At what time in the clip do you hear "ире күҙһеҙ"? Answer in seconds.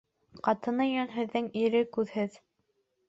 1.65-2.41